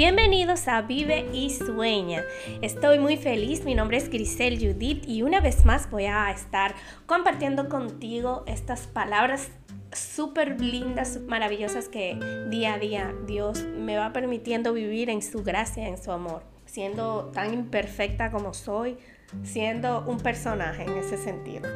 Bienvenidos 0.00 0.66
a 0.66 0.80
Vive 0.80 1.26
y 1.34 1.50
Sueña. 1.50 2.24
Estoy 2.62 2.98
muy 2.98 3.18
feliz, 3.18 3.66
mi 3.66 3.74
nombre 3.74 3.98
es 3.98 4.08
Grisel 4.08 4.58
Judith 4.58 5.06
y 5.06 5.20
una 5.20 5.40
vez 5.40 5.66
más 5.66 5.90
voy 5.90 6.06
a 6.06 6.30
estar 6.30 6.74
compartiendo 7.04 7.68
contigo 7.68 8.42
estas 8.46 8.86
palabras 8.86 9.50
súper 9.92 10.58
lindas, 10.58 11.20
maravillosas 11.28 11.90
que 11.90 12.18
día 12.48 12.72
a 12.72 12.78
día 12.78 13.14
Dios 13.26 13.62
me 13.62 13.98
va 13.98 14.14
permitiendo 14.14 14.72
vivir 14.72 15.10
en 15.10 15.20
su 15.20 15.42
gracia, 15.42 15.86
en 15.86 16.02
su 16.02 16.10
amor, 16.12 16.44
siendo 16.64 17.30
tan 17.34 17.52
imperfecta 17.52 18.30
como 18.30 18.54
soy, 18.54 18.96
siendo 19.42 20.06
un 20.06 20.16
personaje 20.16 20.84
en 20.84 20.96
ese 20.96 21.18
sentido. 21.18 21.68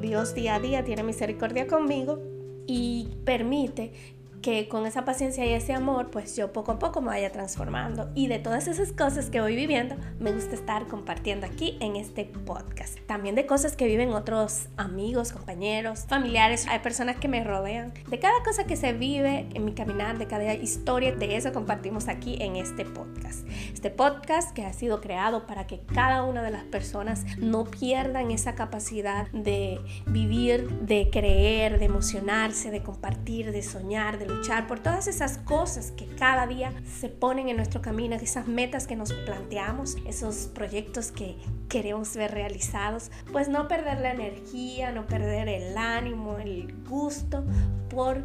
Dios 0.00 0.34
día 0.34 0.56
a 0.56 0.60
día 0.60 0.82
tiene 0.82 1.04
misericordia 1.04 1.68
conmigo 1.68 2.18
y 2.66 3.08
permite 3.24 4.17
que 4.42 4.68
con 4.68 4.86
esa 4.86 5.04
paciencia 5.04 5.44
y 5.44 5.52
ese 5.52 5.72
amor, 5.72 6.10
pues 6.10 6.36
yo 6.36 6.52
poco 6.52 6.72
a 6.72 6.78
poco 6.78 7.00
me 7.00 7.08
vaya 7.08 7.30
transformando. 7.32 8.10
Y 8.14 8.28
de 8.28 8.38
todas 8.38 8.68
esas 8.68 8.92
cosas 8.92 9.30
que 9.30 9.40
voy 9.40 9.56
viviendo, 9.56 9.96
me 10.18 10.32
gusta 10.32 10.54
estar 10.54 10.86
compartiendo 10.86 11.46
aquí 11.46 11.76
en 11.80 11.96
este 11.96 12.24
podcast. 12.24 12.98
También 13.06 13.34
de 13.34 13.46
cosas 13.46 13.76
que 13.76 13.86
viven 13.86 14.10
otros 14.12 14.68
amigos, 14.76 15.32
compañeros, 15.32 16.06
familiares, 16.08 16.66
hay 16.68 16.78
personas 16.80 17.16
que 17.16 17.28
me 17.28 17.42
rodean. 17.42 17.92
De 18.08 18.18
cada 18.18 18.42
cosa 18.44 18.64
que 18.64 18.76
se 18.76 18.92
vive 18.92 19.46
en 19.54 19.64
mi 19.64 19.72
caminar, 19.72 20.18
de 20.18 20.26
cada 20.26 20.54
historia, 20.54 21.14
de 21.14 21.36
eso 21.36 21.52
compartimos 21.52 22.08
aquí 22.08 22.36
en 22.40 22.56
este 22.56 22.84
podcast. 22.84 23.46
Este 23.72 23.90
podcast 23.90 24.52
que 24.52 24.64
ha 24.64 24.72
sido 24.72 25.00
creado 25.00 25.46
para 25.46 25.66
que 25.66 25.80
cada 25.80 26.22
una 26.24 26.42
de 26.42 26.50
las 26.50 26.64
personas 26.64 27.24
no 27.38 27.64
pierdan 27.64 28.30
esa 28.30 28.54
capacidad 28.54 29.28
de 29.32 29.80
vivir, 30.06 30.68
de 30.80 31.10
creer, 31.10 31.78
de 31.78 31.86
emocionarse, 31.86 32.70
de 32.70 32.82
compartir, 32.82 33.52
de 33.52 33.62
soñar, 33.62 34.18
de 34.18 34.27
luchar 34.28 34.66
por 34.66 34.78
todas 34.78 35.08
esas 35.08 35.38
cosas 35.38 35.90
que 35.90 36.06
cada 36.06 36.46
día 36.46 36.72
se 37.00 37.08
ponen 37.08 37.48
en 37.48 37.56
nuestro 37.56 37.82
camino, 37.82 38.14
esas 38.16 38.46
metas 38.46 38.86
que 38.86 38.94
nos 38.94 39.12
planteamos, 39.12 39.96
esos 40.06 40.48
proyectos 40.54 41.10
que 41.10 41.36
queremos 41.68 42.14
ver 42.14 42.30
realizados, 42.30 43.10
pues 43.32 43.48
no 43.48 43.66
perder 43.68 44.00
la 44.00 44.12
energía, 44.12 44.92
no 44.92 45.06
perder 45.06 45.48
el 45.48 45.76
ánimo, 45.76 46.38
el 46.38 46.72
gusto 46.88 47.44
por 47.88 48.22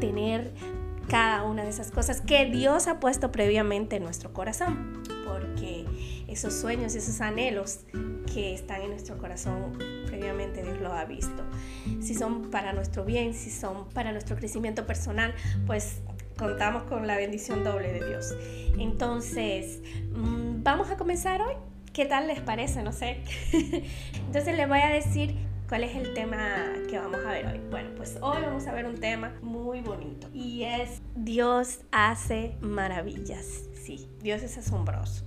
tener 0.00 0.52
cada 1.08 1.44
una 1.44 1.62
de 1.62 1.70
esas 1.70 1.90
cosas 1.90 2.20
que 2.20 2.46
Dios 2.46 2.88
ha 2.88 2.98
puesto 3.00 3.30
previamente 3.30 3.96
en 3.96 4.02
nuestro 4.02 4.32
corazón, 4.32 5.02
porque 5.26 5.85
esos 6.36 6.52
sueños 6.52 6.94
esos 6.94 7.22
anhelos 7.22 7.80
que 8.32 8.52
están 8.52 8.82
en 8.82 8.90
nuestro 8.90 9.16
corazón 9.16 9.72
previamente 10.06 10.62
Dios 10.62 10.78
lo 10.80 10.92
ha 10.92 11.06
visto. 11.06 11.42
Si 12.00 12.14
son 12.14 12.50
para 12.50 12.74
nuestro 12.74 13.04
bien, 13.04 13.32
si 13.32 13.50
son 13.50 13.88
para 13.90 14.12
nuestro 14.12 14.36
crecimiento 14.36 14.86
personal, 14.86 15.34
pues 15.66 16.02
contamos 16.36 16.82
con 16.84 17.06
la 17.06 17.16
bendición 17.16 17.64
doble 17.64 17.90
de 17.92 18.06
Dios. 18.06 18.34
Entonces, 18.78 19.80
mm, 20.12 20.62
vamos 20.62 20.90
a 20.90 20.96
comenzar 20.96 21.40
hoy. 21.40 21.54
¿Qué 21.94 22.04
tal 22.04 22.26
les 22.26 22.40
parece? 22.40 22.82
No 22.82 22.92
sé. 22.92 23.22
Entonces 24.26 24.56
les 24.56 24.68
voy 24.68 24.80
a 24.80 24.88
decir 24.88 25.34
cuál 25.68 25.84
es 25.84 25.96
el 25.96 26.12
tema 26.12 26.66
que 26.90 26.98
vamos 26.98 27.20
a 27.26 27.30
ver 27.30 27.46
hoy. 27.46 27.60
Bueno, 27.70 27.90
pues 27.96 28.18
hoy 28.20 28.42
vamos 28.42 28.66
a 28.66 28.74
ver 28.74 28.84
un 28.84 29.00
tema 29.00 29.34
muy 29.40 29.80
bonito 29.80 30.28
y 30.34 30.64
es 30.64 31.00
Dios 31.14 31.80
hace 31.92 32.56
maravillas. 32.60 33.46
Sí, 33.74 34.10
Dios 34.20 34.42
es 34.42 34.58
asombroso. 34.58 35.24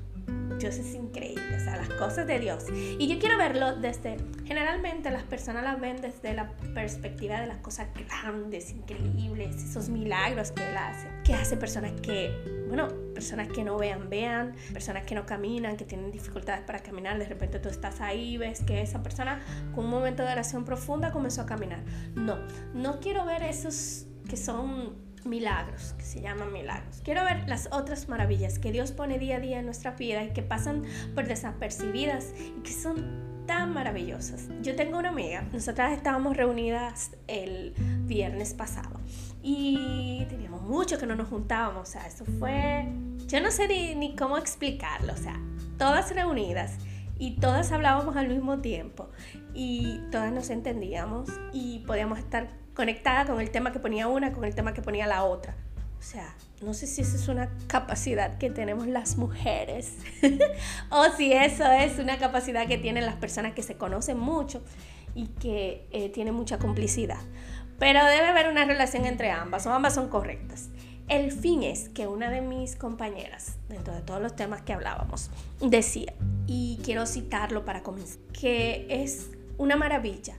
Dios 0.60 0.76
es 0.76 0.94
increíble, 0.94 1.56
o 1.56 1.60
sea, 1.60 1.78
las 1.78 1.90
cosas 1.92 2.28
de 2.28 2.40
Dios. 2.40 2.66
Y 2.74 3.08
yo 3.08 3.18
quiero 3.18 3.38
verlo 3.38 3.78
desde, 3.78 4.18
generalmente 4.46 5.10
las 5.10 5.24
personas 5.24 5.64
las 5.64 5.80
ven 5.80 6.02
desde 6.02 6.34
la 6.34 6.52
perspectiva 6.74 7.40
de 7.40 7.48
las 7.48 7.60
cosas 7.60 7.88
grandes, 7.94 8.72
increíbles, 8.72 9.56
esos 9.64 9.88
milagros 9.88 10.52
que 10.52 10.68
Él 10.68 10.78
hace. 10.78 11.08
Que 11.24 11.34
hace 11.34 11.56
personas 11.56 11.94
que, 12.02 12.32
bueno, 12.68 12.90
personas 13.14 13.48
que 13.48 13.64
no 13.64 13.78
vean, 13.78 14.10
vean, 14.10 14.54
personas 14.74 15.04
que 15.04 15.16
no 15.16 15.26
caminan, 15.26 15.78
que 15.78 15.86
tienen 15.86 16.12
dificultades 16.12 16.62
para 16.62 16.80
caminar, 16.80 17.18
de 17.18 17.26
repente 17.26 17.60
tú 17.60 17.70
estás 17.70 18.02
ahí, 18.02 18.38
ves 18.38 18.62
que 18.62 18.82
esa 18.82 19.02
persona 19.02 19.42
con 19.74 19.86
un 19.86 19.92
momento 19.92 20.24
de 20.24 20.32
oración 20.32 20.66
profunda 20.66 21.12
comenzó 21.12 21.42
a 21.42 21.46
caminar. 21.46 21.84
No, 22.16 22.38
no 22.74 23.00
quiero 23.00 23.26
ver 23.26 23.44
esos 23.44 24.08
que 24.30 24.38
son 24.38 25.09
milagros, 25.26 25.94
que 25.98 26.04
se 26.04 26.22
llaman 26.22 26.52
milagros. 26.52 27.02
Quiero 27.04 27.24
ver 27.24 27.48
las 27.48 27.70
otras 27.72 28.08
maravillas 28.08 28.60
que 28.60 28.72
Dios 28.72 28.92
pone 28.92 29.20
día 29.20 29.38
a 29.38 29.40
día 29.40 29.60
en 29.60 29.66
nuestra 29.66 29.92
vida 29.92 30.24
y 30.24 30.32
que 30.32 30.42
pasan 30.42 30.84
por 31.16 31.28
desapercibidas 31.28 32.34
y 32.58 32.62
que 32.62 32.72
son 32.72 33.30
tan 33.46 33.74
maravillosas. 33.74 34.48
Yo 34.62 34.76
tengo 34.76 35.00
una 35.00 35.10
amiga, 35.10 35.42
nosotras 35.52 35.92
estábamos 35.94 36.38
reunidas 36.38 37.12
el 37.28 37.74
viernes 38.06 38.54
pasado 38.54 39.00
y 39.42 40.26
teníamos 40.30 40.62
mucho 40.62 41.00
que 41.00 41.08
no 41.08 41.16
nos 41.16 41.30
juntábamos, 41.30 41.90
o 41.90 41.92
sea, 41.92 42.06
eso 42.06 42.26
fue, 42.38 42.86
yo 43.28 43.42
no 43.42 43.50
sé 43.50 43.68
ni, 43.68 43.96
ni 43.96 44.16
cómo 44.16 44.38
explicarlo, 44.38 45.14
o 45.14 45.18
sea, 45.18 45.40
todas 45.80 46.14
reunidas 46.14 46.78
y 47.18 47.38
todas 47.38 47.72
hablábamos 47.72 48.16
al 48.18 48.28
mismo 48.28 48.60
tiempo 48.60 49.10
y 49.56 50.00
todas 50.12 50.32
nos 50.32 50.50
entendíamos 50.52 51.30
y 51.52 51.80
podíamos 51.80 52.20
estar 52.20 52.50
conectada 52.80 53.26
con 53.26 53.42
el 53.42 53.50
tema 53.52 53.74
que 53.74 53.80
ponía 53.80 54.08
una, 54.08 54.32
con 54.32 54.46
el 54.46 54.56
tema 54.56 54.74
que 54.74 54.82
ponía 54.82 55.06
la 55.06 55.26
otra. 55.26 55.54
O 56.00 56.02
sea, 56.02 56.34
no 56.62 56.74
sé 56.74 56.88
si 56.88 57.02
eso 57.02 57.18
es 57.18 57.28
una 57.28 57.50
capacidad 57.68 58.38
que 58.38 58.50
tenemos 58.50 58.88
las 58.88 59.18
mujeres 59.18 59.98
o 60.90 61.04
si 61.18 61.34
eso 61.34 61.70
es 61.70 62.00
una 62.00 62.18
capacidad 62.18 62.70
que 62.70 62.78
tienen 62.78 63.06
las 63.06 63.16
personas 63.16 63.52
que 63.52 63.64
se 63.64 63.76
conocen 63.76 64.18
mucho 64.18 64.64
y 65.14 65.28
que 65.28 65.90
eh, 65.92 66.08
tienen 66.08 66.34
mucha 66.34 66.58
complicidad. 66.58 67.20
Pero 67.80 68.06
debe 68.06 68.28
haber 68.28 68.48
una 68.48 68.64
relación 68.64 69.06
entre 69.06 69.30
ambas, 69.30 69.66
o 69.66 69.74
ambas 69.74 69.96
son 69.96 70.08
correctas. 70.08 70.70
El 71.10 71.34
fin 71.34 71.64
es 71.64 71.90
que 71.90 72.08
una 72.08 72.30
de 72.30 72.40
mis 72.40 72.78
compañeras, 72.78 73.58
dentro 73.68 73.94
de 73.94 74.02
todos 74.04 74.22
los 74.22 74.38
temas 74.38 74.62
que 74.62 74.72
hablábamos, 74.72 75.32
decía, 75.60 76.14
y 76.48 76.80
quiero 76.82 77.06
citarlo 77.06 77.66
para 77.66 77.84
comenzar, 77.84 78.22
que 78.32 78.88
es 78.90 79.32
una 79.60 79.76
maravilla, 79.76 80.36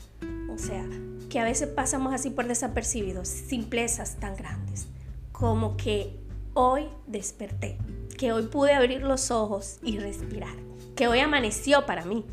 o 0.52 0.58
sea, 0.58 0.84
que 1.28 1.38
a 1.38 1.44
veces 1.44 1.68
pasamos 1.68 2.12
así 2.12 2.30
por 2.30 2.48
desapercibidos, 2.48 3.28
simplezas 3.28 4.16
tan 4.16 4.34
grandes, 4.34 4.88
como 5.30 5.76
que 5.76 6.18
hoy 6.54 6.88
desperté, 7.06 7.78
que 8.18 8.32
hoy 8.32 8.46
pude 8.46 8.72
abrir 8.72 9.02
los 9.02 9.30
ojos 9.30 9.78
y 9.82 9.98
respirar, 9.98 10.56
que 10.96 11.06
hoy 11.06 11.20
amaneció 11.20 11.84
para 11.84 12.06
mí, 12.06 12.24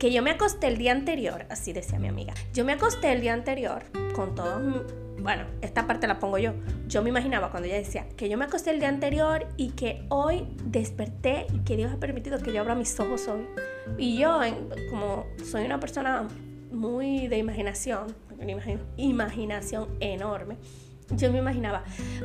que 0.00 0.12
yo 0.12 0.20
me 0.22 0.32
acosté 0.32 0.66
el 0.66 0.78
día 0.78 0.92
anterior, 0.92 1.46
así 1.48 1.72
decía 1.72 2.00
mi 2.00 2.08
amiga, 2.08 2.34
yo 2.52 2.64
me 2.64 2.72
acosté 2.72 3.12
el 3.12 3.20
día 3.20 3.32
anterior 3.32 3.84
con 4.12 4.34
todos, 4.34 4.82
bueno, 5.22 5.44
esta 5.60 5.86
parte 5.86 6.06
la 6.06 6.18
pongo 6.18 6.38
yo, 6.38 6.52
yo 6.86 7.02
me 7.02 7.10
imaginaba 7.10 7.50
cuando 7.50 7.68
ella 7.68 7.76
decía 7.76 8.08
que 8.16 8.28
yo 8.28 8.38
me 8.38 8.44
acosté 8.44 8.70
el 8.70 8.80
día 8.80 8.88
anterior 8.88 9.46
y 9.56 9.70
que 9.70 10.04
hoy 10.08 10.46
desperté 10.64 11.46
y 11.52 11.60
que 11.60 11.76
Dios 11.76 11.92
ha 11.92 11.96
permitido 11.98 12.38
que 12.38 12.52
yo 12.52 12.60
abra 12.60 12.74
mis 12.74 12.98
ojos 12.98 13.28
hoy. 13.28 13.46
Y 13.98 14.18
yo, 14.18 14.40
como 14.90 15.26
soy 15.44 15.64
una 15.64 15.80
persona 15.80 16.26
muy 16.72 17.28
de 17.28 17.38
imaginación, 17.38 18.14
una 18.38 18.54
imaginación 18.96 19.88
enorme. 20.00 20.56
Yo 21.16 21.32
me 21.32 21.38
imaginaba, 21.38 21.82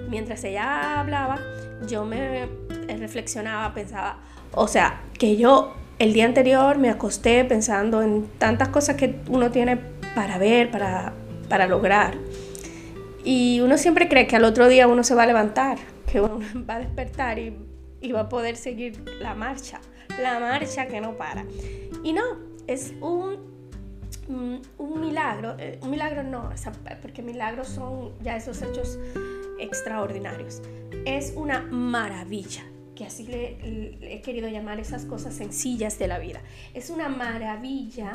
mientras 0.10 0.44
ella 0.44 1.00
hablaba, 1.00 1.40
yo 1.88 2.06
me 2.06 2.44
eh, 2.44 2.98
reflexionaba, 3.00 3.74
pensaba, 3.74 4.20
o 4.52 4.68
sea, 4.68 5.02
que 5.18 5.38
yo 5.38 5.74
el 5.98 6.14
día 6.14 6.26
anterior 6.26 6.78
me 6.78 6.90
acosté 6.90 7.46
pensando 7.46 8.04
en 8.04 8.28
tantas 8.38 8.70
cosas 8.70 8.96
que 8.96 9.20
uno 9.30 9.50
tiene 9.50 9.78
para 10.14 10.38
ver, 10.38 10.70
para, 10.70 11.14
para 11.50 11.68
lograr. 11.68 12.16
Y 13.26 13.60
uno 13.60 13.78
siempre 13.78 14.08
cree 14.08 14.28
que 14.28 14.36
al 14.36 14.46
otro 14.46 14.68
día 14.68 14.88
uno 14.88 15.04
se 15.04 15.16
va 15.16 15.24
a 15.24 15.28
levantar, 15.28 15.78
que 16.10 16.22
uno 16.22 16.40
va 16.70 16.76
a 16.76 16.80
despertar 16.80 17.40
y, 17.40 17.58
y 18.00 18.12
va 18.12 18.22
a 18.22 18.30
poder 18.30 18.56
seguir 18.56 19.04
la 19.20 19.36
marcha, 19.36 19.82
la 20.22 20.40
marcha 20.40 20.88
que 20.88 21.02
no 21.02 21.18
para. 21.18 21.44
Y 22.04 22.14
no, 22.14 22.24
es 22.68 22.94
un 23.02 23.56
un 24.28 25.02
milagro, 25.02 25.56
eh, 25.60 25.80
un 25.82 25.92
milagro 25.92 26.24
no, 26.24 26.50
porque 27.02 27.22
milagros 27.22 27.68
son 27.68 28.12
ya 28.22 28.36
esos 28.36 28.62
hechos 28.62 28.98
extraordinarios. 29.60 30.62
Es 31.06 31.34
una 31.36 31.62
maravilla, 31.62 32.64
que 32.96 33.06
así 33.06 33.28
le, 33.28 33.98
he 34.02 34.22
querido 34.22 34.48
llamar 34.48 34.80
esas 34.80 35.06
cosas 35.06 35.36
sencillas 35.36 36.00
de 36.00 36.08
la 36.08 36.20
vida. 36.20 36.42
Es 36.74 36.90
una 36.90 37.10
maravilla 37.10 38.12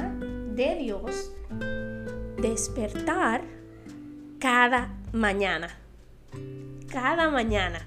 de 0.54 0.76
Dios 0.76 1.32
despertar 2.40 3.42
cada 4.40 4.88
mañana. 5.12 5.68
Cada 6.90 7.30
mañana. 7.30 7.86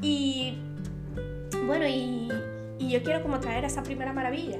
Y 0.00 0.58
bueno, 1.66 1.86
y, 1.86 2.28
y 2.78 2.90
yo 2.90 3.02
quiero 3.02 3.22
como 3.22 3.40
traer 3.40 3.64
esa 3.64 3.82
primera 3.82 4.12
maravilla 4.12 4.58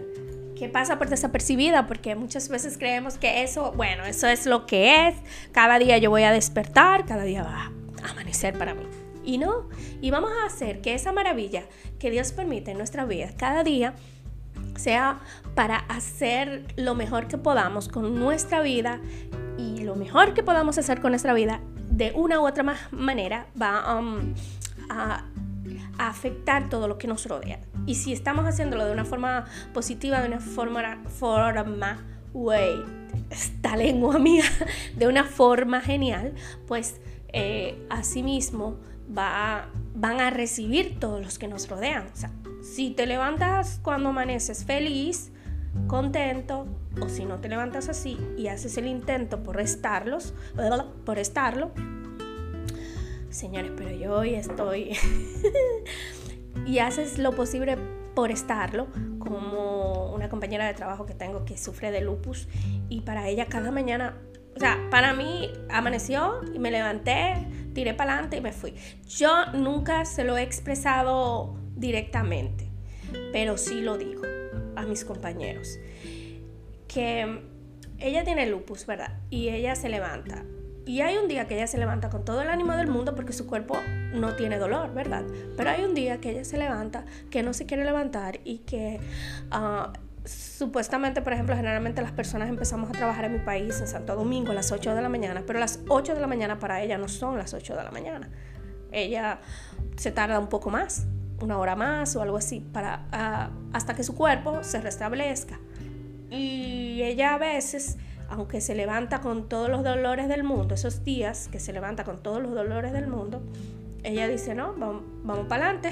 que 0.57 0.69
pasa 0.69 0.99
por 0.99 1.09
desapercibida 1.09 1.87
porque 1.87 2.17
muchas 2.17 2.49
veces 2.49 2.79
creemos 2.79 3.19
que 3.19 3.43
eso, 3.43 3.73
bueno, 3.73 4.05
eso 4.05 4.27
es 4.27 4.47
lo 4.47 4.67
que 4.67 5.09
es, 5.09 5.15
cada 5.53 5.79
día 5.79 5.99
yo 5.99 6.11
voy 6.11 6.23
a 6.23 6.33
despertar, 6.33 7.05
cada 7.05 7.23
día 7.25 7.43
va 7.43 7.71
a 8.03 8.11
amanecer 8.11 8.59
para 8.59 8.75
mí. 8.75 8.83
Y 9.23 9.39
no, 9.39 9.69
y 10.01 10.11
vamos 10.11 10.31
a 10.43 10.47
hacer 10.47 10.81
que 10.81 10.95
esa 10.95 11.13
maravilla 11.13 11.65
que 11.99 12.11
Dios 12.11 12.33
permite 12.33 12.71
en 12.71 12.79
nuestra 12.79 13.05
vida 13.05 13.31
cada 13.37 13.63
día 13.65 13.95
sea 14.77 15.21
para 15.55 15.77
hacer 15.77 16.65
lo 16.77 16.95
mejor 16.95 17.29
que 17.29 17.39
podamos 17.39 17.89
con 17.89 18.15
nuestra 18.19 18.61
vida 18.61 19.01
y 19.59 19.85
lo 19.85 19.97
mejor 19.97 20.35
que 20.35 20.43
podamos 20.43 20.79
hacer 20.79 21.01
con 21.01 21.13
nuestra 21.13 21.35
vida 21.35 21.61
de 21.91 22.13
una 22.15 22.41
u 22.41 22.47
otra 22.47 22.77
manera 22.91 23.47
va 23.61 23.99
um, 23.99 24.35
a 24.89 25.25
afectar 25.99 26.69
todo 26.69 26.89
lo 26.89 26.99
que 26.99 27.07
nos 27.09 27.27
rodea. 27.27 27.61
Y 27.87 27.95
si 27.95 28.13
estamos 28.13 28.45
haciéndolo 28.45 28.85
de 28.85 28.93
una 28.93 29.05
forma 29.05 29.47
positiva, 29.73 30.21
de 30.21 30.29
una 30.29 30.41
forma, 30.41 31.03
forma 31.09 32.05
wait, 32.33 32.85
esta 33.31 33.77
lengua 33.77 34.19
mía, 34.19 34.45
de 34.97 35.07
una 35.07 35.25
forma 35.25 35.81
genial, 35.81 36.35
pues 36.67 37.01
eh, 37.33 37.87
asimismo 37.91 38.79
va, 39.17 39.69
van 39.95 40.21
a 40.21 40.31
recibir 40.31 40.99
todos 40.99 41.23
los 41.23 41.39
que 41.39 41.49
nos 41.49 41.69
rodean. 41.69 42.09
O 42.13 42.17
sea, 42.17 42.31
si 42.63 42.91
te 42.91 43.07
levantas 43.07 43.81
cuando 43.83 44.11
amaneces 44.11 44.65
feliz, 44.65 45.31
contento, 45.87 46.67
o 47.01 47.09
si 47.09 47.25
no 47.25 47.39
te 47.41 47.49
levantas 47.49 47.89
así 47.89 48.19
y 48.37 48.49
haces 48.49 48.77
el 48.79 48.87
intento 48.87 49.43
por 49.43 49.61
estarlos, 49.61 50.35
por 51.05 51.19
estarlo, 51.19 51.71
señores, 53.31 53.73
pero 53.77 53.91
yo 53.91 54.15
hoy 54.15 54.35
estoy 54.35 54.97
y 56.67 56.79
haces 56.79 57.19
lo 57.19 57.33
posible 57.33 57.77
por 58.15 58.31
estarlo, 58.31 58.89
como 59.19 60.13
una 60.15 60.29
compañera 60.31 60.67
de 60.67 60.75
trabajo 60.75 61.05
que 61.05 61.15
tengo 61.15 61.45
que 61.45 61.59
sufre 61.59 61.91
de 61.91 62.01
lupus 62.01 62.49
y 62.89 63.03
para 63.03 63.29
ella 63.29 63.47
cada 63.47 63.71
mañana, 63.71 64.17
o 64.57 64.59
sea, 64.59 64.79
para 64.91 65.13
mí 65.13 65.51
amaneció 65.69 66.41
y 66.55 66.59
me 66.59 66.71
levanté, 66.71 67.47
tiré 67.75 67.93
para 67.93 68.15
adelante 68.15 68.39
y 68.39 68.41
me 68.41 68.53
fui. 68.53 68.75
Yo 69.07 69.53
nunca 69.53 70.07
se 70.07 70.25
lo 70.25 70.39
he 70.39 70.43
expresado 70.43 71.59
directamente, 71.77 72.71
pero 73.33 73.59
sí 73.59 73.83
lo 73.83 73.99
digo 73.99 74.23
a 74.77 74.83
mis 74.83 75.05
compañeros 75.05 75.79
que 76.87 77.43
ella 77.99 78.25
tiene 78.25 78.47
lupus, 78.47 78.87
¿verdad? 78.87 79.19
Y 79.31 79.49
ella 79.49 79.75
se 79.75 79.89
levanta 79.89 80.45
y 80.87 81.01
hay 81.01 81.17
un 81.17 81.27
día 81.27 81.49
que 81.49 81.57
ella 81.57 81.67
se 81.67 81.79
levanta 81.79 82.11
con 82.11 82.25
todo 82.25 82.43
el 82.43 82.49
ánimo 82.49 82.77
del 82.77 82.87
mundo 82.87 83.17
porque 83.17 83.33
su 83.33 83.47
cuerpo 83.47 83.77
no 84.15 84.37
tiene 84.37 84.57
dolor, 84.57 84.95
¿verdad? 84.95 85.25
Pero 85.57 85.71
hay 85.71 85.85
un 85.85 85.95
día 85.95 86.21
que 86.21 86.31
ella 86.31 86.45
se 86.45 86.59
levanta, 86.59 87.05
que 87.29 87.43
no 87.43 87.53
se 87.53 87.67
quiere 87.67 87.85
levantar 87.85 88.39
y 88.45 88.59
que 88.59 89.01
ah, 89.51 89.93
supuestamente, 90.25 91.23
por 91.23 91.33
ejemplo, 91.33 91.57
generalmente 91.57 92.03
las 92.03 92.13
personas 92.13 92.49
empezamos 92.49 92.89
a 92.91 92.93
trabajar 92.93 93.25
en 93.25 93.33
mi 93.33 93.39
país, 93.41 93.81
en 93.81 93.89
Santo 93.89 94.15
Domingo, 94.15 94.53
a 94.53 94.55
las 94.55 94.71
8 94.71 94.95
de 94.95 95.03
la 95.03 95.09
mañana, 95.09 95.43
pero 95.45 95.59
las 95.59 95.81
8 95.89 96.15
de 96.15 96.21
la 96.21 96.29
mañana 96.29 96.61
para 96.61 96.81
ella 96.81 96.99
no 96.99 97.09
son 97.09 97.37
las 97.37 97.53
8 97.53 97.75
de 97.77 97.83
la 97.83 97.91
mañana. 97.91 98.31
Ella 98.93 99.41
se 99.97 100.13
tarda 100.13 100.39
un 100.39 100.49
poco 100.49 100.71
más, 100.71 101.09
una 101.41 101.59
hora 101.59 101.77
más 101.77 102.17
o 102.17 102.23
algo 102.23 102.37
así, 102.37 102.61
para, 102.61 103.07
ah, 103.13 103.51
hasta 103.73 103.95
que 103.95 104.03
su 104.03 104.15
cuerpo 104.15 104.63
se 104.63 104.81
restablezca. 104.81 105.59
Y 106.31 107.03
ella 107.03 107.35
a 107.35 107.39
veces 107.39 107.99
aunque 108.29 108.61
se 108.61 108.75
levanta 108.75 109.21
con 109.21 109.49
todos 109.49 109.69
los 109.69 109.85
dolores 109.85 110.29
del 110.29 110.45
mundo, 110.45 110.75
esos 110.75 111.05
días 111.05 111.49
que 111.49 111.61
se 111.61 111.73
levanta 111.73 112.05
con 112.05 112.23
todos 112.23 112.43
los 112.43 112.55
dolores 112.55 112.93
del 112.93 113.07
mundo, 113.07 113.43
ella 114.03 114.29
dice, 114.29 114.55
no, 114.55 114.75
vamos, 114.75 115.03
vamos 115.23 115.47
para 115.47 115.71
adelante, 115.71 115.91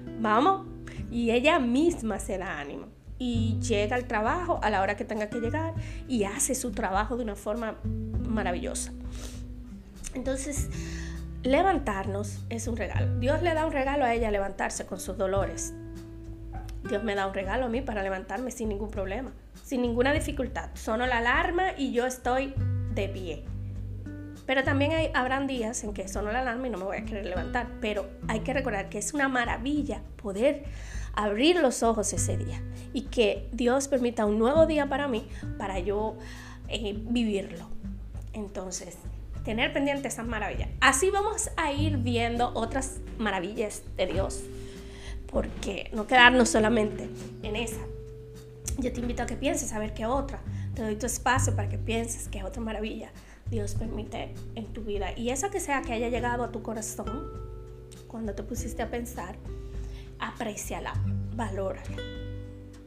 vamos. 0.20 0.66
Y 1.10 1.30
ella 1.30 1.58
misma 1.58 2.18
se 2.18 2.38
da 2.38 2.58
ánimo 2.58 2.86
y 3.18 3.58
llega 3.60 3.96
al 3.96 4.06
trabajo 4.06 4.60
a 4.62 4.70
la 4.70 4.82
hora 4.82 4.96
que 4.96 5.04
tenga 5.04 5.28
que 5.28 5.40
llegar 5.40 5.74
y 6.08 6.24
hace 6.24 6.54
su 6.54 6.72
trabajo 6.72 7.16
de 7.16 7.24
una 7.24 7.36
forma 7.36 7.76
maravillosa. 8.28 8.92
Entonces, 10.14 10.68
levantarnos 11.46 12.40
es 12.48 12.66
un 12.68 12.76
regalo. 12.76 13.18
Dios 13.18 13.42
le 13.42 13.54
da 13.54 13.66
un 13.66 13.72
regalo 13.72 14.04
a 14.04 14.14
ella 14.14 14.30
levantarse 14.30 14.86
con 14.86 15.00
sus 15.00 15.16
dolores. 15.16 15.74
Dios 16.88 17.02
me 17.02 17.14
da 17.14 17.26
un 17.26 17.34
regalo 17.34 17.66
a 17.66 17.68
mí 17.68 17.80
para 17.80 18.02
levantarme 18.02 18.50
sin 18.50 18.68
ningún 18.68 18.90
problema 18.90 19.32
sin 19.66 19.82
ninguna 19.82 20.12
dificultad. 20.12 20.70
Sonó 20.74 21.06
la 21.06 21.18
alarma 21.18 21.72
y 21.76 21.92
yo 21.92 22.06
estoy 22.06 22.54
de 22.94 23.08
pie. 23.08 23.44
Pero 24.46 24.62
también 24.62 24.92
habrán 25.12 25.48
días 25.48 25.82
en 25.82 25.92
que 25.92 26.06
sonó 26.06 26.30
la 26.30 26.40
alarma 26.40 26.68
y 26.68 26.70
no 26.70 26.78
me 26.78 26.84
voy 26.84 26.98
a 26.98 27.04
querer 27.04 27.26
levantar. 27.26 27.66
Pero 27.80 28.08
hay 28.28 28.40
que 28.40 28.52
recordar 28.52 28.88
que 28.88 28.98
es 28.98 29.12
una 29.12 29.28
maravilla 29.28 30.02
poder 30.22 30.62
abrir 31.14 31.56
los 31.56 31.82
ojos 31.82 32.12
ese 32.12 32.36
día 32.36 32.62
y 32.92 33.02
que 33.02 33.48
Dios 33.52 33.88
permita 33.88 34.24
un 34.24 34.38
nuevo 34.38 34.66
día 34.66 34.88
para 34.88 35.08
mí, 35.08 35.26
para 35.58 35.80
yo 35.80 36.16
eh, 36.68 36.96
vivirlo. 36.96 37.68
Entonces, 38.34 38.98
tener 39.46 39.72
pendiente 39.72 40.08
esas 40.08 40.26
maravillas. 40.26 40.68
Así 40.80 41.08
vamos 41.10 41.50
a 41.56 41.72
ir 41.72 41.98
viendo 41.98 42.50
otras 42.54 42.98
maravillas 43.16 43.84
de 43.96 44.06
Dios, 44.08 44.42
porque 45.30 45.88
no 45.94 46.08
quedarnos 46.08 46.48
solamente 46.48 47.08
en 47.44 47.54
esa. 47.54 47.80
Yo 48.78 48.92
te 48.92 48.98
invito 48.98 49.22
a 49.22 49.26
que 49.26 49.36
pienses 49.36 49.72
a 49.72 49.78
ver 49.78 49.94
qué 49.94 50.04
otra. 50.04 50.40
Te 50.74 50.82
doy 50.82 50.96
tu 50.96 51.06
espacio 51.06 51.54
para 51.54 51.68
que 51.68 51.78
pienses 51.78 52.26
qué 52.26 52.42
otra 52.42 52.60
maravilla 52.60 53.12
Dios 53.48 53.76
permite 53.76 54.34
en 54.56 54.66
tu 54.72 54.82
vida. 54.82 55.16
Y 55.16 55.30
esa 55.30 55.48
que 55.48 55.60
sea 55.60 55.80
que 55.82 55.92
haya 55.92 56.08
llegado 56.08 56.42
a 56.42 56.50
tu 56.50 56.62
corazón, 56.62 57.30
cuando 58.08 58.34
te 58.34 58.42
pusiste 58.42 58.82
a 58.82 58.90
pensar, 58.90 59.36
apreciala, 60.18 60.92
valórala, 61.36 61.96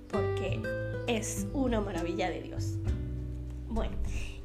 porque 0.10 0.62
es 1.08 1.48
una 1.54 1.80
maravilla 1.80 2.30
de 2.30 2.42
Dios. 2.42 2.78
Bueno, 3.70 3.96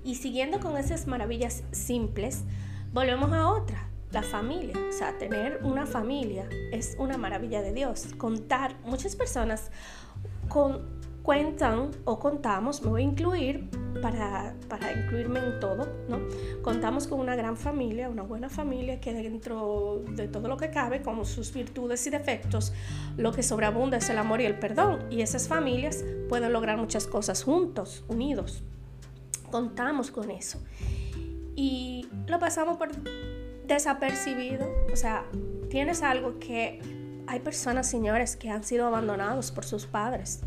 y 0.04 0.16
siguiendo 0.16 0.60
con 0.60 0.76
esas 0.76 1.06
maravillas 1.06 1.64
simples, 1.72 2.44
volvemos 2.92 3.32
a 3.32 3.48
otra, 3.48 3.88
la 4.12 4.22
familia. 4.22 4.76
O 4.88 4.92
sea, 4.92 5.16
tener 5.18 5.60
una 5.64 5.86
familia 5.86 6.48
es 6.72 6.94
una 6.98 7.16
maravilla 7.16 7.62
de 7.62 7.72
Dios. 7.72 8.08
Contar, 8.18 8.76
muchas 8.84 9.16
personas 9.16 9.70
con 10.48 11.02
cuentan 11.24 11.90
o 12.04 12.18
contamos, 12.18 12.82
me 12.82 12.90
voy 12.90 13.00
a 13.00 13.04
incluir 13.06 13.70
para, 14.02 14.54
para, 14.68 14.92
incluirme 14.92 15.40
en 15.40 15.58
todo, 15.58 15.88
¿no? 16.06 16.20
Contamos 16.60 17.06
con 17.06 17.18
una 17.18 17.34
gran 17.34 17.56
familia, 17.56 18.10
una 18.10 18.22
buena 18.22 18.50
familia 18.50 19.00
que 19.00 19.14
dentro 19.14 20.04
de 20.06 20.28
todo 20.28 20.48
lo 20.48 20.58
que 20.58 20.68
cabe, 20.68 21.00
con 21.00 21.24
sus 21.24 21.54
virtudes 21.54 22.06
y 22.06 22.10
defectos, 22.10 22.74
lo 23.16 23.32
que 23.32 23.42
sobreabunda 23.42 23.96
es 23.96 24.10
el 24.10 24.18
amor 24.18 24.42
y 24.42 24.44
el 24.44 24.58
perdón. 24.58 24.98
Y 25.10 25.22
esas 25.22 25.48
familias 25.48 26.04
pueden 26.28 26.52
lograr 26.52 26.76
muchas 26.76 27.06
cosas 27.06 27.42
juntos, 27.42 28.04
unidos. 28.06 28.62
Contamos 29.54 30.10
con 30.10 30.32
eso. 30.32 30.60
Y 31.54 32.08
lo 32.26 32.40
pasamos 32.40 32.76
por 32.76 32.90
desapercibido. 33.66 34.66
O 34.92 34.96
sea, 34.96 35.24
tienes 35.70 36.02
algo 36.02 36.40
que 36.40 36.80
hay 37.28 37.38
personas, 37.38 37.88
señores, 37.88 38.34
que 38.34 38.50
han 38.50 38.64
sido 38.64 38.84
abandonados 38.88 39.52
por 39.52 39.64
sus 39.64 39.86
padres 39.86 40.40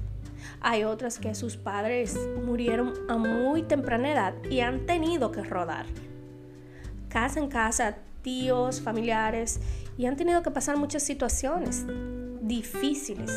hay 0.62 0.84
otras 0.84 1.20
que 1.20 1.36
sus 1.36 1.58
padres 1.58 2.18
murieron 2.44 2.94
a 3.10 3.18
muy 3.18 3.64
temprana 3.64 4.12
edad 4.12 4.34
y 4.50 4.62
han 4.62 4.86
tenido 4.86 5.32
que 5.32 5.44
rodar. 5.44 5.86
Casa 7.10 7.40
en 7.40 7.48
casa, 7.48 7.98
tíos, 8.22 8.82
familiares, 8.82 9.60
y 9.98 10.06
han 10.06 10.16
tenido 10.16 10.44
que 10.44 10.52
pasar 10.52 10.78
muchas 10.78 11.04
situaciones 11.04 11.86
difíciles. 12.42 13.32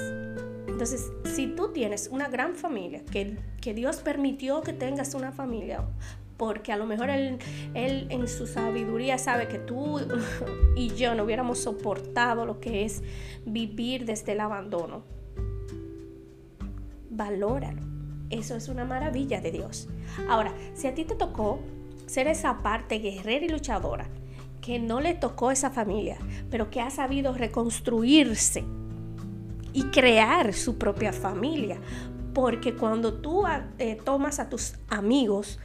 Entonces, 0.81 1.13
si 1.35 1.47
tú 1.49 1.75
tienes 1.75 2.09
una 2.11 2.31
gran 2.31 2.55
familia, 2.55 3.03
que, 3.05 3.37
Dios 3.75 3.99
permitió 3.99 4.63
que 4.63 4.73
tengas 4.73 5.13
una 5.13 5.31
familia, 5.31 5.83
porque 6.39 6.73
a 6.73 6.79
lo 6.79 6.87
mejor 6.87 7.11
él, 7.11 7.37
él, 7.75 8.07
en 8.09 8.27
su 8.27 8.47
sabiduría 8.47 9.19
sabe 9.19 9.47
que 9.47 9.59
tú 9.59 10.01
y 10.77 10.89
yo 10.95 11.15
no 11.15 11.25
hubiéramos 11.25 11.59
soportado 11.59 12.47
lo 12.47 12.61
que 12.61 12.87
es 12.87 13.03
vivir 13.45 14.07
desde 14.07 14.33
el 14.33 14.41
abandono 14.41 15.03
valóralo. 17.11 17.83
Eso 18.31 18.57
es 18.57 18.71
una 18.71 18.87
maravilla 18.87 19.43
de 19.43 19.53
Dios. 19.53 19.87
Ahora, 20.31 20.55
si 20.73 20.87
a 20.87 20.95
ti 20.95 21.05
te 21.05 21.15
tocó 21.15 21.61
ser 22.07 22.27
esa 22.27 22.63
parte 22.63 23.01
guerrera 23.01 23.45
y 23.45 23.51
luchadora, 23.51 24.07
que 24.63 24.79
no 24.79 25.03
le 25.03 25.13
tocó 25.13 25.51
esa 25.51 25.69
familia, 25.69 26.17
pero 26.51 26.71
que 26.71 26.81
ha 26.81 26.89
sabido 26.89 27.35
reconstruirse 27.35 28.65
y 29.73 29.85
crear 29.85 30.53
su 30.53 30.79
propia 30.79 31.13
familia, 31.13 31.79
porque 32.35 32.75
cuando 32.75 33.15
tú 33.15 33.45
eh, 33.79 33.99
tomas 34.05 34.39
a 34.39 34.49
tus 34.49 34.75
amigos, 34.89 35.59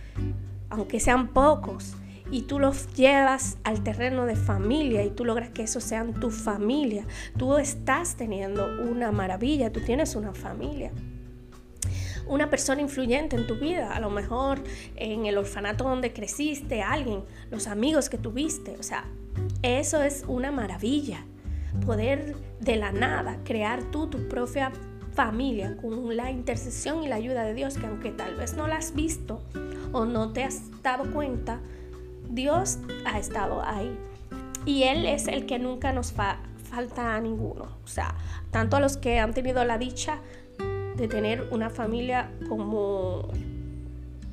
aunque 0.69 0.99
sean 0.99 1.29
pocos, 1.29 1.93
y 2.31 2.43
tú 2.43 2.57
los 2.57 2.91
llevas 2.95 3.57
al 3.63 3.83
terreno 3.83 4.25
de 4.25 4.35
familia 4.35 5.03
y 5.03 5.11
tú 5.11 5.25
logras 5.25 5.51
que 5.51 5.63
esos 5.63 5.83
sean 5.83 6.19
tu 6.19 6.31
familia, 6.31 7.05
tú 7.37 7.57
estás 7.57 8.15
teniendo 8.15 8.65
una 8.89 9.11
maravilla, 9.11 9.71
tú 9.71 9.79
tienes 9.81 10.15
una 10.15 10.33
familia 10.33 10.91
una 12.27 12.49
persona 12.49 12.81
influyente 12.81 13.35
en 13.35 13.47
tu 13.47 13.55
vida, 13.55 13.95
a 13.95 13.99
lo 13.99 14.09
mejor 14.09 14.59
en 14.95 15.25
el 15.25 15.37
orfanato 15.37 15.83
donde 15.83 16.13
creciste, 16.13 16.81
alguien, 16.81 17.23
los 17.51 17.67
amigos 17.67 18.09
que 18.09 18.17
tuviste, 18.17 18.75
o 18.79 18.83
sea, 18.83 19.05
eso 19.61 20.01
es 20.01 20.23
una 20.27 20.51
maravilla. 20.51 21.25
Poder 21.85 22.35
de 22.59 22.75
la 22.75 22.91
nada 22.91 23.39
crear 23.43 23.83
tú 23.91 24.07
tu 24.07 24.27
propia 24.27 24.71
familia 25.13 25.77
con 25.77 26.15
la 26.15 26.29
intercesión 26.29 27.03
y 27.03 27.07
la 27.07 27.15
ayuda 27.15 27.43
de 27.43 27.53
Dios, 27.53 27.77
que 27.77 27.87
aunque 27.87 28.11
tal 28.11 28.35
vez 28.35 28.55
no 28.55 28.67
la 28.67 28.77
has 28.77 28.93
visto 28.93 29.41
o 29.91 30.05
no 30.05 30.33
te 30.33 30.43
has 30.43 30.61
dado 30.83 31.11
cuenta, 31.11 31.61
Dios 32.29 32.79
ha 33.05 33.17
estado 33.17 33.63
ahí. 33.63 33.97
Y 34.65 34.83
Él 34.83 35.05
es 35.05 35.27
el 35.27 35.45
que 35.45 35.57
nunca 35.59 35.93
nos 35.93 36.11
falta 36.11 37.15
a 37.15 37.21
ninguno. 37.21 37.67
O 37.83 37.87
sea, 37.87 38.15
tanto 38.51 38.77
a 38.77 38.79
los 38.79 38.97
que 38.97 39.19
han 39.19 39.33
tenido 39.33 39.63
la 39.63 39.77
dicha 39.77 40.19
de 40.97 41.07
tener 41.07 41.47
una 41.51 41.69
familia 41.69 42.31
como, 42.49 43.29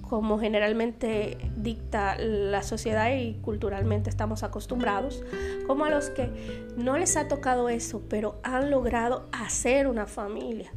como 0.09 0.39
generalmente 0.39 1.39
dicta 1.62 2.16
la 2.16 2.62
sociedad 2.62 3.14
y 3.14 3.35
culturalmente 3.35 4.11
estamos 4.11 4.42
acostumbrados, 4.42 5.23
como 5.66 5.85
a 5.85 5.90
los 5.90 6.11
que 6.11 6.31
no 6.76 6.99
les 6.99 7.16
ha 7.16 7.28
tocado 7.28 7.69
eso, 7.69 8.02
pero 8.09 8.40
han 8.42 8.71
logrado 8.71 9.28
hacer 9.33 9.87
una 9.87 10.07
familia 10.07 10.73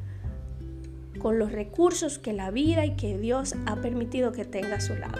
con 1.20 1.40
los 1.40 1.52
recursos 1.52 2.20
que 2.20 2.34
la 2.34 2.52
vida 2.52 2.86
y 2.86 2.96
que 2.96 3.18
Dios 3.18 3.56
ha 3.66 3.78
permitido 3.78 4.32
que 4.32 4.46
tenga 4.46 4.76
a 4.76 4.82
su 4.82 4.96
lado. 4.96 5.18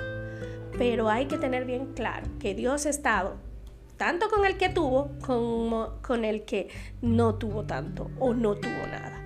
Pero 0.78 1.10
hay 1.10 1.26
que 1.28 1.38
tener 1.38 1.66
bien 1.66 1.94
claro 1.94 2.28
que 2.40 2.54
Dios 2.54 2.86
ha 2.86 2.90
estado 2.90 3.38
tanto 3.98 4.30
con 4.30 4.46
el 4.46 4.58
que 4.58 4.70
tuvo 4.70 5.12
como 5.26 5.94
con 6.02 6.26
el 6.26 6.44
que 6.44 6.68
no 7.02 7.36
tuvo 7.36 7.64
tanto 7.64 8.12
o 8.20 8.34
no 8.34 8.56
tuvo 8.56 8.88
nada. 8.92 9.22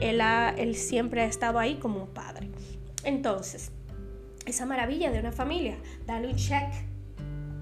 Él, 0.00 0.20
él 0.56 0.74
siempre 0.76 1.20
ha 1.20 1.26
estado 1.26 1.58
ahí 1.58 1.76
como 1.76 2.06
padre. 2.06 2.50
Entonces, 3.04 3.70
esa 4.50 4.66
maravilla 4.66 5.10
de 5.10 5.20
una 5.20 5.32
familia, 5.32 5.76
dale 6.06 6.28
un 6.28 6.36
check, 6.36 6.72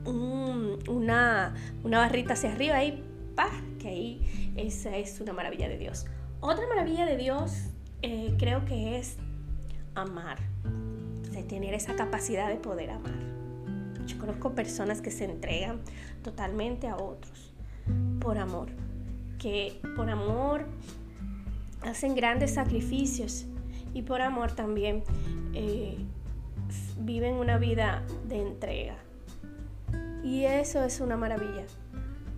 una, 0.05 1.55
barrita 1.85 2.33
hacia 2.33 2.53
arriba 2.53 2.77
ahí, 2.77 3.05
pa, 3.35 3.51
que 3.79 3.89
ahí 3.89 4.53
esa 4.57 4.97
es 4.97 5.21
una 5.21 5.33
maravilla 5.33 5.69
de 5.69 5.79
Dios. 5.79 6.07
Otra 6.41 6.67
maravilla 6.67 7.05
de 7.07 7.17
Dios 7.17 7.53
eh, 8.03 8.35
creo 8.39 8.65
que 8.65 8.99
es 8.99 9.17
amar, 9.95 10.39
de 11.31 11.43
tener 11.43 11.75
esa 11.75 11.95
capacidad 11.95 12.49
de 12.49 12.57
poder 12.57 12.91
amar. 12.91 13.19
Yo 14.07 14.19
conozco 14.19 14.55
personas 14.55 15.03
que 15.03 15.11
se 15.11 15.25
entregan 15.25 15.81
totalmente 16.23 16.89
a 16.89 16.97
otros 16.97 17.55
por 18.21 18.39
amor, 18.39 18.69
que 19.39 19.81
por 19.97 20.11
amor 20.11 20.67
hacen 21.83 22.15
grandes 22.15 22.55
sacrificios 22.55 23.47
y 23.95 24.03
por 24.03 24.21
amor 24.21 24.53
también 24.53 25.03
eh, 25.55 25.97
viven 26.99 27.35
una 27.35 27.59
vida 27.59 28.03
de 28.29 28.41
entrega. 28.41 28.97
Y 30.23 30.45
eso 30.45 30.83
es 30.85 31.01
una 31.01 31.17
maravilla, 31.17 31.65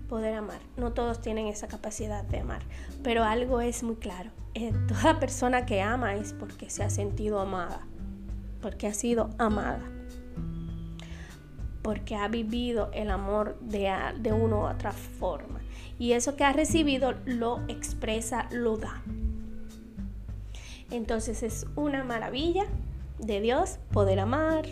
poder 0.09 0.35
amar. 0.35 0.61
No 0.77 0.93
todos 0.93 1.21
tienen 1.21 1.47
esa 1.47 1.67
capacidad 1.67 2.25
de 2.25 2.41
amar, 2.41 2.63
pero 3.03 3.25
algo 3.25 3.61
es 3.61 3.83
muy 3.83 3.97
claro. 3.97 4.31
Eh, 4.55 4.73
toda 4.89 5.19
persona 5.19 5.67
que 5.67 5.81
ama 5.81 6.15
es 6.15 6.33
porque 6.33 6.71
se 6.71 6.83
ha 6.83 6.91
sentido 6.91 7.41
amada, 7.41 7.81
porque 8.61 8.87
ha 8.87 8.95
sido 8.95 9.31
amada, 9.39 9.83
porque 11.83 12.17
ha 12.17 12.29
vivido 12.29 12.91
el 12.93 13.11
amor 13.11 13.59
de, 13.61 13.91
de 14.21 14.33
una 14.33 14.57
u 14.57 14.61
otra 14.69 14.93
forma. 14.93 15.61
Y 15.99 16.13
eso 16.13 16.37
que 16.37 16.45
ha 16.45 16.53
recibido 16.53 17.15
lo 17.27 17.61
expresa, 17.69 18.49
lo 18.51 18.77
da. 18.77 19.03
Entonces 20.91 21.43
es 21.43 21.67
una 21.77 22.05
maravilla 22.05 22.67
de 23.21 23.41
Dios 23.41 23.79
poder 23.93 24.21
amar, 24.21 24.67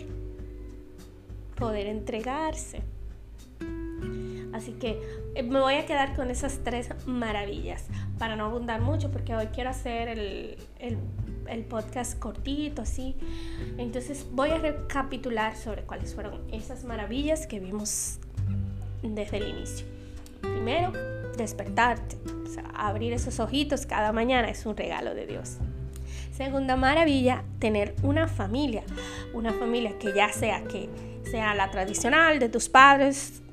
poder 1.55 1.87
entregarse. 1.87 2.81
Así 4.53 4.73
que 4.73 4.99
eh, 5.35 5.43
me 5.43 5.59
voy 5.59 5.75
a 5.75 5.85
quedar 5.85 6.15
con 6.15 6.31
esas 6.31 6.59
tres 6.63 6.89
maravillas 7.05 7.85
para 8.17 8.35
no 8.35 8.45
abundar 8.45 8.81
mucho 8.81 9.11
porque 9.11 9.35
hoy 9.35 9.47
quiero 9.47 9.69
hacer 9.69 10.09
el, 10.09 10.57
el 11.49 11.65
podcast 11.65 12.17
cortito, 12.19 12.81
así. 12.81 13.15
Entonces 13.77 14.25
voy 14.31 14.49
a 14.51 14.57
recapitular 14.57 15.55
sobre 15.55 15.83
cuáles 15.83 16.13
fueron 16.13 16.41
esas 16.51 16.83
maravillas 16.83 17.47
que 17.47 17.59
vimos 17.59 18.19
desde 19.01 19.37
el 19.37 19.49
inicio. 19.49 19.85
Primero, 20.41 20.91
despertarte, 21.37 22.17
abrir 22.73 23.13
esos 23.13 23.39
ojitos 23.39 23.85
cada 23.85 24.11
mañana 24.11 24.49
es 24.49 24.65
un 24.65 24.75
regalo 24.75 25.13
de 25.13 25.25
Dios. 25.25 25.57
Segunda 26.39 26.77
maravilla, 26.77 27.43
tener 27.59 27.95
una 28.01 28.29
familia. 28.29 28.83
Una 29.33 29.51
familia 29.51 29.99
que 29.99 30.13
ya 30.13 30.31
sea 30.31 30.63
que 30.63 30.89
sea 31.29 31.53
la 31.53 31.69
tradicional 31.69 32.39
de 32.39 32.47
tus 32.47 32.69
padres, 32.69 33.43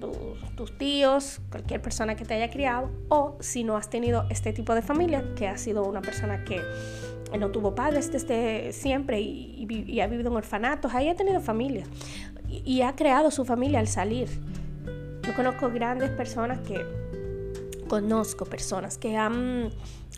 tus 0.54 0.78
tíos, 0.78 1.40
cualquier 1.50 1.82
persona 1.82 2.14
que 2.14 2.24
te 2.24 2.34
haya 2.34 2.48
criado, 2.48 2.88
o 3.08 3.38
si 3.40 3.64
no 3.64 3.76
has 3.76 3.90
tenido 3.90 4.24
este 4.30 4.52
tipo 4.52 4.72
de 4.72 4.82
familia, 4.82 5.24
que 5.34 5.48
ha 5.48 5.58
sido 5.58 5.82
una 5.82 6.00
persona 6.00 6.44
que 6.44 6.62
no 7.36 7.50
tuvo 7.50 7.74
padres 7.74 8.12
desde 8.12 8.72
siempre 8.72 9.20
y, 9.20 9.98
ha 10.00 10.06
vivido 10.06 10.30
en 10.30 10.36
orfanatos, 10.36 10.94
ahí 10.94 11.08
ha 11.08 11.16
tenido 11.16 11.40
familia 11.40 11.82
y 12.48 12.82
ha 12.82 12.94
creado 12.94 13.32
su 13.32 13.44
familia 13.44 13.80
al 13.80 13.88
salir. 13.88 14.28
Yo 15.24 15.34
conozco 15.34 15.70
grandes 15.70 16.10
personas 16.10 16.60
que, 16.60 16.86
conozco 17.88 18.44
personas 18.44 18.96
que 18.96 19.16
han 19.16 19.70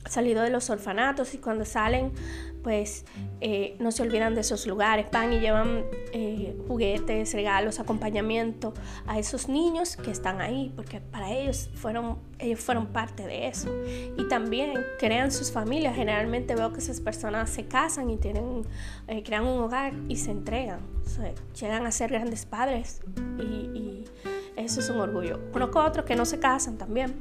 salido 0.08 0.42
de 0.42 0.50
los 0.50 0.70
orfanatos 0.70 1.34
y 1.34 1.38
cuando 1.38 1.64
salen 1.64 2.12
pues 2.62 3.04
eh, 3.40 3.76
no 3.78 3.92
se 3.92 4.02
olvidan 4.02 4.34
de 4.34 4.42
esos 4.42 4.66
lugares, 4.66 5.06
van 5.12 5.32
y 5.32 5.40
llevan 5.40 5.84
eh, 6.12 6.56
juguetes, 6.66 7.32
regalos, 7.32 7.80
acompañamiento 7.80 8.74
a 9.06 9.18
esos 9.18 9.48
niños 9.48 9.96
que 9.96 10.10
están 10.10 10.40
ahí, 10.40 10.72
porque 10.74 11.00
para 11.00 11.32
ellos 11.32 11.70
fueron, 11.74 12.18
ellos 12.38 12.60
fueron 12.60 12.86
parte 12.86 13.26
de 13.26 13.48
eso. 13.48 13.70
Y 14.16 14.28
también 14.28 14.74
crean 14.98 15.30
sus 15.32 15.52
familias, 15.52 15.94
generalmente 15.94 16.54
veo 16.54 16.72
que 16.72 16.78
esas 16.78 17.00
personas 17.00 17.50
se 17.50 17.66
casan 17.66 18.10
y 18.10 18.16
tienen, 18.16 18.62
eh, 19.06 19.22
crean 19.22 19.44
un 19.46 19.62
hogar 19.62 19.94
y 20.08 20.16
se 20.16 20.30
entregan, 20.30 20.80
llegan 21.58 21.86
a 21.86 21.90
ser 21.90 22.10
grandes 22.10 22.44
padres 22.44 23.00
y, 23.38 23.42
y 23.42 24.04
eso 24.56 24.80
es 24.80 24.90
un 24.90 25.00
orgullo. 25.00 25.50
Conozco 25.52 25.80
otros 25.80 26.04
que 26.04 26.16
no 26.16 26.24
se 26.24 26.38
casan 26.38 26.76
también, 26.76 27.14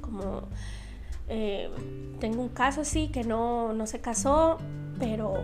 como 0.00 0.48
eh, 1.28 1.70
tengo 2.20 2.42
un 2.42 2.48
caso 2.48 2.82
así 2.82 3.08
que 3.08 3.24
no, 3.24 3.72
no 3.72 3.86
se 3.86 4.00
casó, 4.00 4.58
pero 4.98 5.34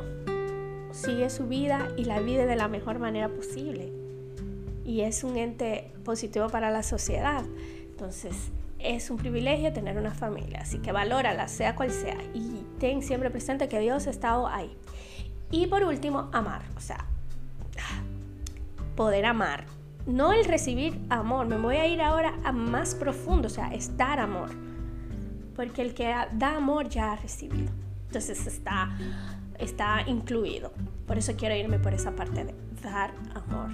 sigue 0.92 1.30
su 1.30 1.46
vida 1.46 1.88
y 1.96 2.04
la 2.04 2.20
vive 2.20 2.46
de 2.46 2.56
la 2.56 2.68
mejor 2.68 2.98
manera 2.98 3.28
posible. 3.28 3.92
Y 4.84 5.02
es 5.02 5.24
un 5.24 5.36
ente 5.36 5.92
positivo 6.04 6.48
para 6.48 6.70
la 6.70 6.82
sociedad. 6.82 7.44
Entonces, 7.90 8.50
es 8.78 9.10
un 9.10 9.18
privilegio 9.18 9.72
tener 9.72 9.98
una 9.98 10.12
familia, 10.12 10.60
así 10.62 10.78
que 10.78 10.90
valórala, 10.90 11.48
sea 11.48 11.76
cual 11.76 11.90
sea, 11.90 12.16
y 12.34 12.64
ten 12.78 13.02
siempre 13.02 13.30
presente 13.30 13.68
que 13.68 13.78
Dios 13.78 14.06
ha 14.06 14.10
estado 14.10 14.46
ahí. 14.46 14.74
Y 15.50 15.66
por 15.66 15.84
último, 15.84 16.30
amar, 16.32 16.62
o 16.76 16.80
sea, 16.80 17.04
poder 18.96 19.26
amar. 19.26 19.66
No 20.06 20.32
el 20.32 20.46
recibir 20.46 20.98
amor, 21.10 21.46
me 21.46 21.58
voy 21.58 21.76
a 21.76 21.86
ir 21.86 22.00
ahora 22.00 22.38
a 22.42 22.52
más 22.52 22.94
profundo, 22.94 23.48
o 23.48 23.50
sea, 23.50 23.68
estar 23.74 24.18
amor 24.18 24.69
porque 25.60 25.82
el 25.82 25.92
que 25.92 26.14
da 26.32 26.56
amor 26.56 26.88
ya 26.88 27.12
ha 27.12 27.16
recibido. 27.16 27.70
Entonces 28.06 28.46
está, 28.46 28.96
está 29.58 30.00
incluido. 30.06 30.72
Por 31.06 31.18
eso 31.18 31.34
quiero 31.36 31.54
irme 31.54 31.78
por 31.78 31.92
esa 31.92 32.12
parte 32.16 32.44
de 32.44 32.54
dar 32.82 33.12
amor. 33.34 33.68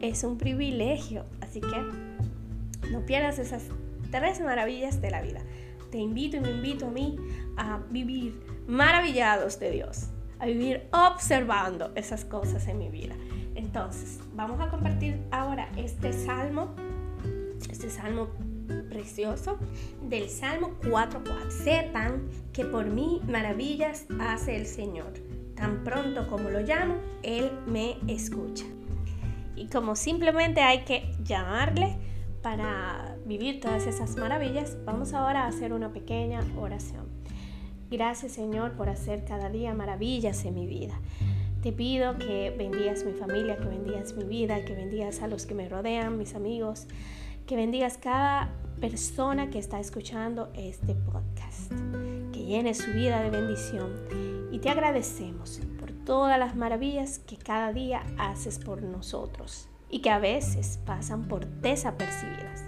Es 0.00 0.24
un 0.24 0.36
privilegio, 0.36 1.24
así 1.40 1.62
que 1.62 2.90
no 2.90 3.06
pierdas 3.06 3.38
esas 3.38 3.62
tres 4.10 4.42
maravillas 4.42 5.00
de 5.00 5.10
la 5.10 5.22
vida. 5.22 5.40
Te 5.90 5.96
invito 5.96 6.36
y 6.36 6.40
me 6.40 6.50
invito 6.50 6.88
a 6.88 6.90
mí 6.90 7.16
a 7.56 7.80
vivir 7.88 8.38
maravillados 8.66 9.58
de 9.58 9.70
Dios, 9.70 10.10
a 10.38 10.44
vivir 10.44 10.86
observando 10.92 11.92
esas 11.94 12.26
cosas 12.26 12.68
en 12.68 12.76
mi 12.76 12.90
vida. 12.90 13.14
Entonces, 13.54 14.20
vamos 14.34 14.60
a 14.60 14.68
compartir 14.68 15.18
ahora 15.30 15.70
este 15.78 16.12
salmo, 16.12 16.74
este 17.70 17.88
salmo 17.88 18.28
precioso 18.88 19.58
del 20.02 20.28
Salmo 20.28 20.72
4.4. 20.82 21.50
Sepan 21.50 22.28
que 22.52 22.64
por 22.64 22.86
mí 22.86 23.20
maravillas 23.26 24.06
hace 24.20 24.56
el 24.56 24.66
Señor. 24.66 25.12
Tan 25.54 25.84
pronto 25.84 26.26
como 26.28 26.50
lo 26.50 26.60
llamo, 26.60 26.96
Él 27.22 27.50
me 27.66 27.96
escucha. 28.08 28.64
Y 29.56 29.66
como 29.66 29.96
simplemente 29.96 30.60
hay 30.60 30.84
que 30.84 31.14
llamarle 31.22 31.96
para 32.42 33.16
vivir 33.24 33.60
todas 33.60 33.86
esas 33.86 34.16
maravillas, 34.16 34.76
vamos 34.84 35.14
ahora 35.14 35.44
a 35.44 35.46
hacer 35.46 35.72
una 35.72 35.92
pequeña 35.92 36.40
oración. 36.58 37.06
Gracias 37.90 38.32
Señor 38.32 38.72
por 38.72 38.88
hacer 38.88 39.24
cada 39.24 39.50
día 39.50 39.74
maravillas 39.74 40.44
en 40.44 40.54
mi 40.54 40.66
vida. 40.66 40.98
Te 41.62 41.72
pido 41.72 42.18
que 42.18 42.52
bendigas 42.56 43.04
mi 43.04 43.12
familia, 43.12 43.56
que 43.56 43.66
bendigas 43.66 44.16
mi 44.16 44.24
vida, 44.24 44.64
que 44.64 44.74
bendigas 44.74 45.22
a 45.22 45.28
los 45.28 45.46
que 45.46 45.54
me 45.54 45.68
rodean, 45.68 46.18
mis 46.18 46.34
amigos, 46.34 46.88
que 47.46 47.56
bendigas 47.56 47.98
cada 47.98 48.52
persona 48.80 49.50
que 49.50 49.58
está 49.58 49.78
escuchando 49.80 50.50
este 50.54 50.94
podcast, 50.94 51.72
que 52.32 52.44
llene 52.44 52.74
su 52.74 52.90
vida 52.92 53.22
de 53.22 53.30
bendición. 53.30 53.92
Y 54.50 54.58
te 54.58 54.70
agradecemos 54.70 55.60
por 55.78 55.92
todas 55.92 56.38
las 56.38 56.56
maravillas 56.56 57.18
que 57.20 57.36
cada 57.36 57.72
día 57.72 58.02
haces 58.18 58.58
por 58.58 58.82
nosotros 58.82 59.68
y 59.88 60.00
que 60.00 60.10
a 60.10 60.18
veces 60.18 60.78
pasan 60.84 61.28
por 61.28 61.46
desapercibidas. 61.46 62.64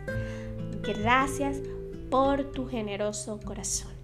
Gracias 0.83 1.61
por 2.11 2.53
tu 2.53 2.69
generoso 2.69 3.41
corazón. 3.45 4.04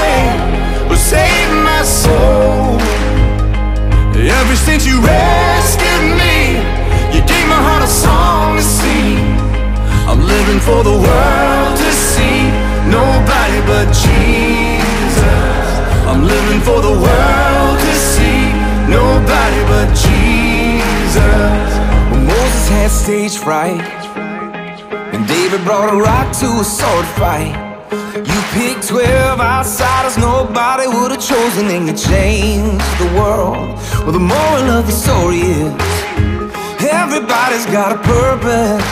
soul. 2.03 2.81
Ever 4.41 4.55
since 4.55 4.85
you 4.85 4.97
rescued 5.01 6.05
me, 6.17 6.57
you 7.13 7.21
gave 7.25 7.45
my 7.47 7.61
heart 7.67 7.83
a 7.83 7.91
song 8.05 8.57
to 8.57 8.63
sing. 8.63 9.17
I'm 10.09 10.21
living 10.35 10.59
for 10.59 10.83
the 10.83 10.97
world 11.07 11.73
to 11.83 11.91
see, 12.09 12.49
nobody 12.89 13.59
but 13.71 13.87
Jesus. 14.05 15.67
I'm 16.09 16.23
living 16.25 16.61
for 16.67 16.79
the 16.81 16.95
world 17.05 17.77
to 17.87 17.93
see, 18.11 18.41
nobody 18.89 19.61
but 19.71 19.87
Jesus. 20.05 21.69
When 22.11 22.25
Moses 22.25 22.65
had 22.75 22.89
stage 22.91 23.37
fright, 23.37 23.81
and 25.13 25.27
David 25.27 25.63
brought 25.63 25.93
a 25.93 25.97
rock 25.97 26.27
to 26.41 26.47
a 26.59 26.63
sword 26.63 27.07
fight. 27.19 27.60
Picked 28.53 28.89
12 28.89 29.39
outsiders 29.39 30.17
nobody 30.17 30.85
would 30.85 31.11
have 31.11 31.21
chosen, 31.21 31.67
and 31.67 31.87
you 31.87 31.95
changed 31.95 32.83
the 32.99 33.07
world. 33.15 33.79
Well, 34.03 34.11
the 34.11 34.19
moral 34.19 34.67
of 34.75 34.85
the 34.85 34.91
story 34.91 35.39
is 35.39 35.71
everybody's 36.83 37.65
got 37.67 37.95
a 37.95 37.99
purpose. 38.03 38.83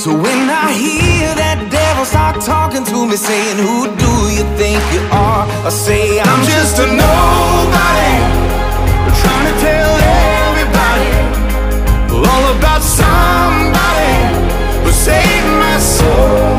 So 0.00 0.14
when 0.14 0.46
I 0.48 0.70
hear 0.70 1.26
that 1.34 1.58
devil 1.72 2.04
start 2.04 2.40
talking 2.40 2.84
to 2.84 3.06
me, 3.06 3.16
saying, 3.16 3.58
Who 3.58 3.90
do 3.98 4.12
you 4.30 4.46
think 4.54 4.78
you 4.94 5.02
are? 5.10 5.42
I 5.66 5.70
say, 5.70 6.20
I'm, 6.20 6.28
I'm 6.28 6.44
just 6.46 6.78
a 6.78 6.86
nobody, 6.86 8.14
trying 9.26 9.46
to 9.50 9.56
tell 9.58 9.92
everybody 10.46 11.10
all 12.14 12.44
about 12.54 12.82
somebody 12.82 14.14
who 14.86 14.90
saved 14.92 15.50
my 15.58 15.78
soul. 15.80 16.55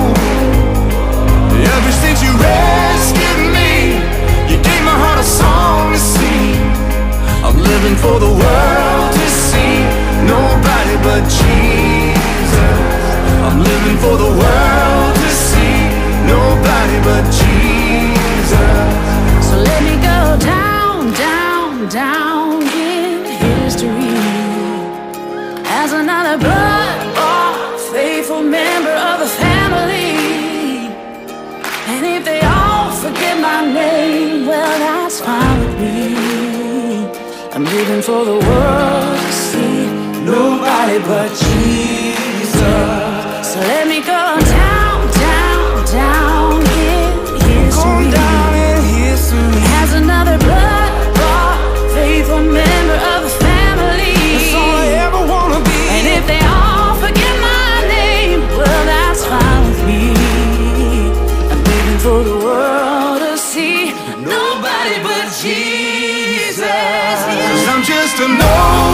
I'm 7.87 7.95
for 7.95 8.19
the 8.19 8.27
world 8.27 9.13
to 9.13 9.27
see, 9.29 9.79
nobody 10.27 10.95
but 11.07 11.23
Jesus. 11.23 12.59
I'm 13.47 13.59
living 13.63 13.97
for 14.03 14.17
the 14.17 14.31
world 14.41 15.15
to 15.15 15.29
see, 15.31 15.87
nobody 16.27 16.97
but 17.07 17.23
Jesus. 17.39 18.59
So 19.47 19.55
let 19.55 19.81
me 19.83 19.95
go 20.01 20.37
down, 20.45 21.13
down, 21.13 21.87
down 21.87 22.26
I'm 37.57 37.63
living 37.63 38.03
for 38.03 38.23
the 38.23 38.33
world 38.33 39.17
to 39.17 39.31
see 39.33 39.89
nobody 40.23 40.99
but 40.99 41.29
Jesus. 41.29 42.61
So 43.51 43.59
let 43.59 43.87
me 43.87 43.99
go 43.99 44.11
down, 44.11 44.66
know 68.27 68.86